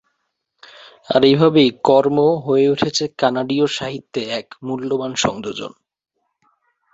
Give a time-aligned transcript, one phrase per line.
[1.09, 5.73] আর এভাবেই কর্ম হয়ে উঠেছে কানাডীয় সাহিত্যে এক মূল্যবান সংযোজন।